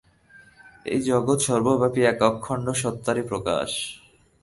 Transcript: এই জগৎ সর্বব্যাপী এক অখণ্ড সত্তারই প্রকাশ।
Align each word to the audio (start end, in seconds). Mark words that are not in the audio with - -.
এই 0.85 0.99
জগৎ 1.09 1.39
সর্বব্যাপী 1.47 2.01
এক 2.03 2.19
অখণ্ড 2.29 2.67
সত্তারই 2.81 3.23
প্রকাশ। 3.23 3.69